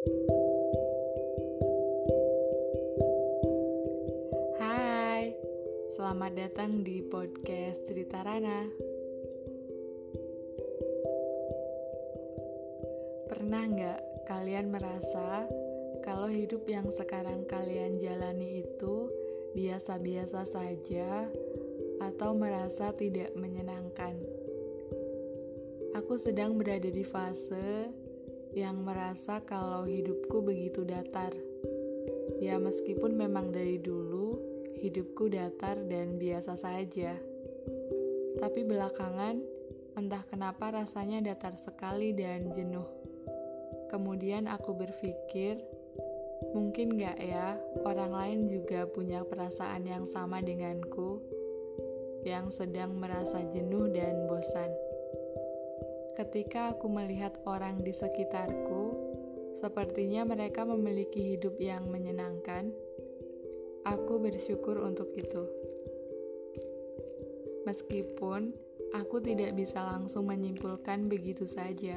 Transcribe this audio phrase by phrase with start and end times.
[0.00, 0.16] Hai,
[5.92, 8.64] selamat datang di podcast Cerita Rana.
[13.28, 15.44] Pernah nggak kalian merasa
[16.00, 19.12] kalau hidup yang sekarang kalian jalani itu
[19.52, 21.28] biasa-biasa saja
[22.00, 24.16] atau merasa tidak menyenangkan?
[25.92, 27.99] Aku sedang berada di fase
[28.50, 31.30] yang merasa kalau hidupku begitu datar.
[32.40, 34.40] Ya, meskipun memang dari dulu
[34.80, 37.14] hidupku datar dan biasa saja,
[38.40, 39.44] tapi belakangan
[39.98, 42.88] entah kenapa rasanya datar sekali dan jenuh.
[43.92, 45.60] Kemudian aku berpikir,
[46.56, 51.20] mungkin gak ya orang lain juga punya perasaan yang sama denganku,
[52.24, 54.89] yang sedang merasa jenuh dan bosan.
[56.10, 58.98] Ketika aku melihat orang di sekitarku,
[59.62, 62.74] sepertinya mereka memiliki hidup yang menyenangkan.
[63.86, 65.46] Aku bersyukur untuk itu.
[67.62, 68.50] Meskipun
[68.90, 71.96] aku tidak bisa langsung menyimpulkan begitu saja,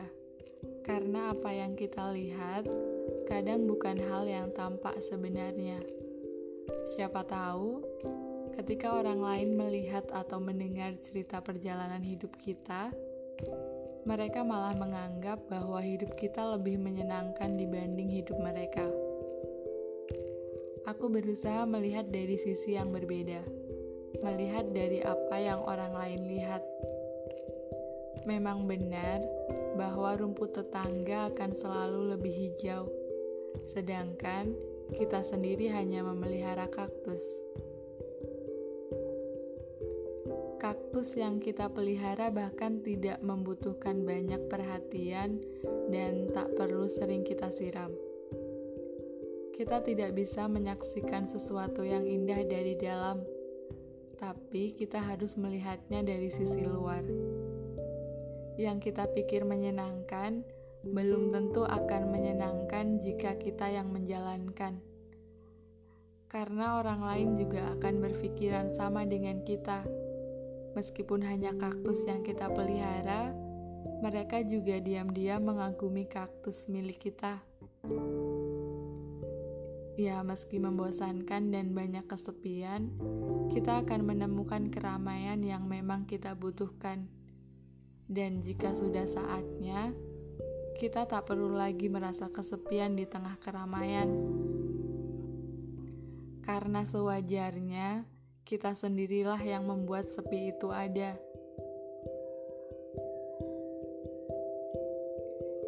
[0.86, 2.70] karena apa yang kita lihat
[3.26, 5.82] kadang bukan hal yang tampak sebenarnya.
[6.94, 7.82] Siapa tahu,
[8.54, 12.94] ketika orang lain melihat atau mendengar cerita perjalanan hidup kita,
[14.04, 18.84] mereka malah menganggap bahwa hidup kita lebih menyenangkan dibanding hidup mereka.
[20.84, 23.40] Aku berusaha melihat dari sisi yang berbeda,
[24.20, 26.60] melihat dari apa yang orang lain lihat.
[28.28, 29.24] Memang benar
[29.80, 32.92] bahwa rumput tetangga akan selalu lebih hijau,
[33.72, 34.52] sedangkan
[35.00, 37.43] kita sendiri hanya memelihara kaktus.
[40.64, 45.44] Kaktus yang kita pelihara bahkan tidak membutuhkan banyak perhatian
[45.92, 47.92] dan tak perlu sering kita siram.
[49.52, 53.28] Kita tidak bisa menyaksikan sesuatu yang indah dari dalam,
[54.16, 57.04] tapi kita harus melihatnya dari sisi luar.
[58.56, 60.48] Yang kita pikir menyenangkan
[60.88, 64.80] belum tentu akan menyenangkan jika kita yang menjalankan
[66.34, 69.86] karena orang lain juga akan berpikiran sama dengan kita
[70.74, 73.34] Meskipun hanya kaktus yang kita pelihara,
[74.02, 77.40] mereka juga diam-diam mengagumi kaktus milik kita.
[79.94, 82.90] Ya, meski membosankan dan banyak kesepian,
[83.54, 87.06] kita akan menemukan keramaian yang memang kita butuhkan.
[88.10, 89.94] Dan jika sudah saatnya,
[90.82, 94.10] kita tak perlu lagi merasa kesepian di tengah keramaian.
[96.42, 98.04] Karena sewajarnya,
[98.44, 101.16] kita sendirilah yang membuat sepi itu ada.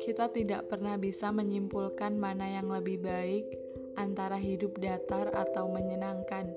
[0.04, 3.48] Kita tidak pernah bisa menyimpulkan mana yang lebih baik
[3.96, 6.52] antara hidup datar atau menyenangkan.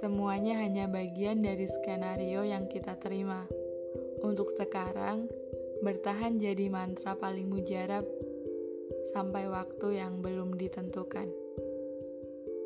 [0.00, 3.44] Semuanya hanya bagian dari skenario yang kita terima.
[4.24, 5.28] Untuk sekarang,
[5.84, 8.08] bertahan jadi mantra paling mujarab
[9.12, 11.28] sampai waktu yang belum ditentukan.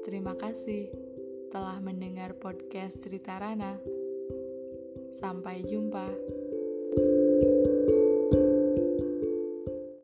[0.07, 1.06] Terima kasih
[1.51, 3.79] telah mendengar podcast Cerita Rana.
[5.19, 6.07] Sampai jumpa.